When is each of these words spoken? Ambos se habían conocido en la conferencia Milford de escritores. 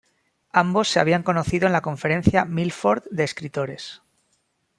Ambos 0.51 0.89
se 0.89 0.99
habían 0.99 1.21
conocido 1.21 1.67
en 1.67 1.73
la 1.73 1.81
conferencia 1.83 2.43
Milford 2.45 3.03
de 3.11 3.23
escritores. 3.23 4.01